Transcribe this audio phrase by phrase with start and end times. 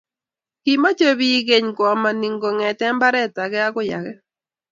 [0.63, 4.13] kichome biik keny kuomoni ngungete mbaree ake akoi ake